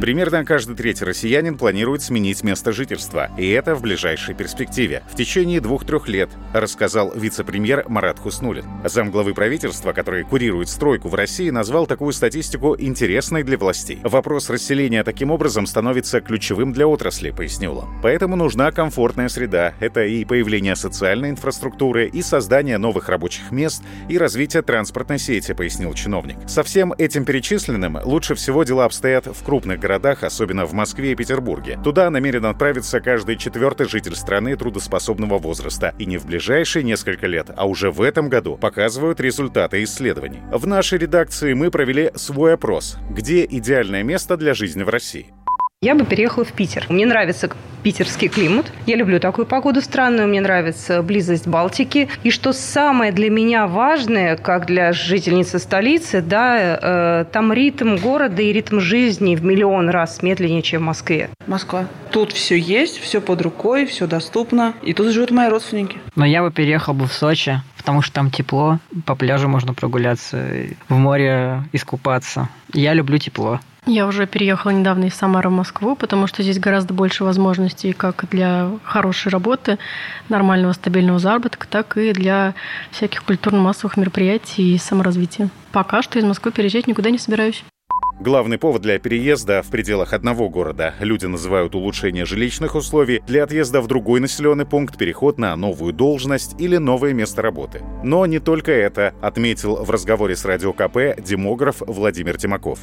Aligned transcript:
Примерно 0.00 0.44
каждый 0.44 0.76
третий 0.76 1.04
россиянин 1.04 1.56
планирует 1.56 2.02
сменить 2.02 2.42
место 2.42 2.72
жительства, 2.72 3.30
и 3.38 3.48
это 3.50 3.74
в 3.74 3.80
ближайшей 3.80 4.34
перспективе, 4.34 5.02
в 5.10 5.16
течение 5.16 5.60
двух-трех 5.60 6.08
лет, 6.08 6.30
рассказал 6.52 7.12
вице-премьер 7.14 7.84
Марат 7.88 8.18
Хуснулин. 8.18 8.64
Замглавы 8.84 9.34
правительства, 9.34 9.92
который 9.92 10.24
курирует 10.24 10.68
стройку 10.68 11.08
в 11.08 11.14
России, 11.14 11.48
назвал 11.50 11.86
такую 11.86 12.12
статистику 12.12 12.76
интересной 12.78 13.44
для 13.44 13.56
властей. 13.56 14.00
Вопрос 14.02 14.50
расселения 14.50 15.04
таким 15.04 15.30
образом 15.30 15.66
становится 15.66 16.20
ключевым 16.20 16.72
для 16.72 16.86
отрасли, 16.86 17.30
пояснил 17.30 17.78
он. 17.78 17.88
Поэтому 18.02 18.36
нужна 18.36 18.72
комфортная 18.72 19.28
среда. 19.28 19.74
Это 19.80 20.04
и 20.04 20.24
появление 20.24 20.76
социальной 20.76 21.30
инфраструктуры, 21.30 22.08
и 22.08 22.20
создание 22.20 22.78
новых 22.78 23.08
рабочих 23.08 23.50
мест, 23.52 23.82
и 24.08 24.18
развитие 24.18 24.62
транспортной 24.62 25.18
сети, 25.18 25.52
пояснил 25.54 25.94
чиновник. 25.94 26.36
Со 26.46 26.62
всем 26.62 26.92
этим 26.98 27.24
перечисленным 27.24 27.98
лучше 28.04 28.34
всего 28.34 28.64
дела 28.64 28.84
обстоят 28.84 29.26
в 29.26 29.42
крупных 29.44 29.80
городах 29.84 30.22
особенно 30.22 30.64
в 30.64 30.72
Москве 30.72 31.12
и 31.12 31.14
Петербурге. 31.14 31.78
Туда 31.84 32.08
намерен 32.08 32.46
отправиться 32.46 33.00
каждый 33.00 33.36
четвертый 33.36 33.86
житель 33.86 34.16
страны 34.16 34.56
трудоспособного 34.56 35.38
возраста. 35.38 35.94
И 35.98 36.06
не 36.06 36.16
в 36.16 36.24
ближайшие 36.24 36.82
несколько 36.82 37.26
лет, 37.26 37.50
а 37.54 37.68
уже 37.68 37.90
в 37.90 38.00
этом 38.00 38.30
году 38.30 38.56
показывают 38.56 39.20
результаты 39.20 39.82
исследований. 39.82 40.40
В 40.50 40.66
нашей 40.66 40.98
редакции 40.98 41.52
мы 41.52 41.70
провели 41.70 42.10
свой 42.14 42.54
опрос. 42.54 42.96
Где 43.10 43.44
идеальное 43.44 44.02
место 44.02 44.38
для 44.38 44.54
жизни 44.54 44.84
в 44.84 44.88
России? 44.88 45.33
Я 45.84 45.94
бы 45.94 46.06
переехала 46.06 46.46
в 46.46 46.52
Питер. 46.54 46.86
Мне 46.88 47.04
нравится 47.04 47.50
питерский 47.82 48.28
климат. 48.28 48.72
Я 48.86 48.96
люблю 48.96 49.20
такую 49.20 49.44
погоду 49.44 49.82
странную. 49.82 50.26
Мне 50.26 50.40
нравится 50.40 51.02
близость 51.02 51.46
Балтики. 51.46 52.08
И 52.22 52.30
что 52.30 52.54
самое 52.54 53.12
для 53.12 53.28
меня 53.28 53.66
важное, 53.66 54.38
как 54.38 54.64
для 54.64 54.94
жительницы 54.94 55.58
столицы, 55.58 56.22
да, 56.22 56.78
э, 56.80 57.24
там 57.30 57.52
ритм 57.52 57.96
города 57.96 58.40
и 58.40 58.50
ритм 58.50 58.80
жизни 58.80 59.36
в 59.36 59.44
миллион 59.44 59.90
раз 59.90 60.22
медленнее, 60.22 60.62
чем 60.62 60.80
в 60.80 60.84
Москве. 60.86 61.28
Москва. 61.46 61.84
Тут 62.10 62.32
все 62.32 62.56
есть, 62.56 62.98
все 62.98 63.20
под 63.20 63.42
рукой, 63.42 63.84
все 63.84 64.06
доступно. 64.06 64.72
И 64.80 64.94
тут 64.94 65.12
живут 65.12 65.32
мои 65.32 65.50
родственники. 65.50 65.98
Но 66.16 66.24
я 66.24 66.40
бы 66.40 66.50
переехал 66.50 66.94
бы 66.94 67.06
в 67.06 67.12
Сочи, 67.12 67.60
потому 67.76 68.00
что 68.00 68.14
там 68.14 68.30
тепло, 68.30 68.78
по 69.04 69.14
пляжу 69.14 69.48
можно 69.48 69.74
прогуляться, 69.74 70.42
в 70.88 70.94
море 70.96 71.62
искупаться. 71.72 72.48
Я 72.72 72.94
люблю 72.94 73.18
тепло. 73.18 73.60
Я 73.86 74.06
уже 74.06 74.26
переехала 74.26 74.70
недавно 74.70 75.04
из 75.04 75.14
Самары 75.14 75.50
в 75.50 75.52
Москву, 75.52 75.94
потому 75.94 76.26
что 76.26 76.42
здесь 76.42 76.58
гораздо 76.58 76.94
больше 76.94 77.22
возможностей 77.22 77.92
как 77.92 78.24
для 78.30 78.70
хорошей 78.82 79.30
работы, 79.30 79.78
нормального 80.30 80.72
стабильного 80.72 81.18
заработка, 81.18 81.66
так 81.68 81.98
и 81.98 82.12
для 82.12 82.54
всяких 82.90 83.22
культурно-массовых 83.24 83.98
мероприятий 83.98 84.74
и 84.74 84.78
саморазвития. 84.78 85.50
Пока 85.70 86.00
что 86.02 86.18
из 86.18 86.24
Москвы 86.24 86.50
переезжать 86.50 86.86
никуда 86.86 87.10
не 87.10 87.18
собираюсь. 87.18 87.62
Главный 88.20 88.58
повод 88.58 88.80
для 88.80 88.98
переезда 88.98 89.62
в 89.62 89.70
пределах 89.70 90.12
одного 90.12 90.48
города 90.48 90.94
люди 91.00 91.26
называют 91.26 91.74
улучшение 91.74 92.24
жилищных 92.24 92.76
условий, 92.76 93.20
для 93.26 93.42
отъезда 93.42 93.80
в 93.80 93.88
другой 93.88 94.20
населенный 94.20 94.64
пункт 94.64 94.96
переход 94.96 95.36
на 95.36 95.54
новую 95.56 95.92
должность 95.92 96.58
или 96.58 96.76
новое 96.76 97.12
место 97.12 97.42
работы. 97.42 97.82
Но 98.02 98.24
не 98.24 98.38
только 98.38 98.70
это, 98.70 99.12
отметил 99.20 99.76
в 99.76 99.90
разговоре 99.90 100.36
с 100.36 100.44
Радио 100.44 100.72
КП 100.72 101.20
демограф 101.20 101.82
Владимир 101.86 102.38
Тимаков 102.38 102.78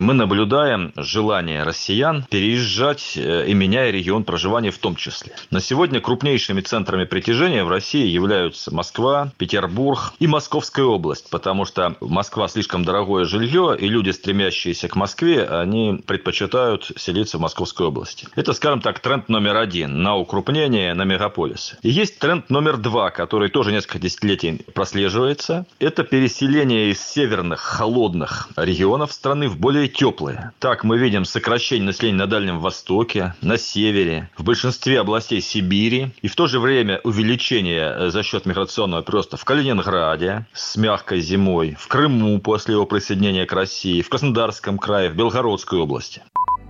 мы 0.00 0.14
наблюдаем 0.14 0.92
желание 0.96 1.62
россиян 1.62 2.24
переезжать 2.30 3.12
э, 3.16 3.46
и 3.46 3.54
меняя 3.54 3.90
регион 3.90 4.24
проживания 4.24 4.70
в 4.70 4.78
том 4.78 4.96
числе. 4.96 5.34
На 5.50 5.60
сегодня 5.60 6.00
крупнейшими 6.00 6.62
центрами 6.62 7.04
притяжения 7.04 7.64
в 7.64 7.68
России 7.68 8.06
являются 8.06 8.74
Москва, 8.74 9.30
Петербург 9.36 10.14
и 10.18 10.26
Московская 10.26 10.86
область, 10.86 11.28
потому 11.28 11.66
что 11.66 11.96
Москва 12.00 12.48
слишком 12.48 12.82
дорогое 12.82 13.26
жилье, 13.26 13.76
и 13.78 13.88
люди, 13.88 14.10
стремящиеся 14.10 14.88
к 14.88 14.96
Москве, 14.96 15.44
они 15.44 16.02
предпочитают 16.06 16.90
селиться 16.96 17.36
в 17.36 17.42
Московской 17.42 17.86
области. 17.86 18.26
Это, 18.34 18.54
скажем 18.54 18.80
так, 18.80 19.00
тренд 19.00 19.28
номер 19.28 19.56
один 19.58 20.02
на 20.02 20.16
укрупнение 20.16 20.94
на 20.94 21.04
мегаполисы. 21.04 21.76
И 21.82 21.90
есть 21.90 22.18
тренд 22.18 22.48
номер 22.48 22.78
два, 22.78 23.10
который 23.10 23.50
тоже 23.50 23.70
несколько 23.70 23.98
десятилетий 23.98 24.64
прослеживается. 24.72 25.66
Это 25.78 26.04
переселение 26.04 26.90
из 26.90 27.02
северных 27.02 27.60
холодных 27.60 28.48
регионов 28.56 29.12
страны 29.12 29.46
в 29.48 29.58
более 29.58 29.89
теплые. 29.90 30.52
Так 30.58 30.84
мы 30.84 30.98
видим 30.98 31.24
сокращение 31.24 31.86
населения 31.86 32.18
на 32.18 32.26
Дальнем 32.26 32.58
Востоке, 32.58 33.34
на 33.42 33.58
севере, 33.58 34.30
в 34.36 34.44
большинстве 34.44 35.00
областей 35.00 35.40
Сибири. 35.40 36.12
И 36.22 36.28
в 36.28 36.34
то 36.34 36.46
же 36.46 36.58
время 36.58 37.00
увеличение 37.04 37.94
э, 37.94 38.10
за 38.10 38.22
счет 38.22 38.46
миграционного 38.46 39.02
прироста 39.02 39.36
в 39.36 39.44
Калининграде 39.44 40.46
с 40.52 40.76
мягкой 40.76 41.20
зимой, 41.20 41.76
в 41.78 41.88
Крыму 41.88 42.40
после 42.40 42.74
его 42.74 42.86
присоединения 42.86 43.46
к 43.46 43.52
России, 43.52 44.02
в 44.02 44.08
Краснодарском 44.08 44.78
крае, 44.78 45.10
в 45.10 45.16
Белгородской 45.16 45.78
области. 45.78 46.22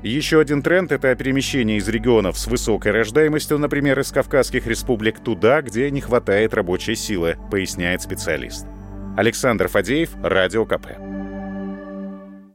Еще 0.03 0.41
один 0.41 0.62
тренд— 0.62 0.92
это 0.92 1.14
перемещение 1.14 1.76
из 1.76 1.86
регионов 1.86 2.38
с 2.38 2.47
высокой 2.47 2.92
рождаемостью, 2.92 3.59
например, 3.59 4.00
из 4.00 4.10
Кавказских 4.10 4.66
республик, 4.66 5.22
туда, 5.22 5.60
где 5.60 5.91
не 5.91 6.00
хватает 6.00 6.54
рабочей 6.54 6.94
силы, 6.94 7.36
поясняет 7.50 8.00
специалист. 8.00 8.66
Александр 9.19 9.69
Фадеев, 9.69 10.10
Радио 10.22 10.64
КП. 10.64 11.19